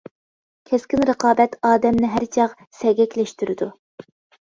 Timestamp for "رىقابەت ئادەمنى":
1.09-2.11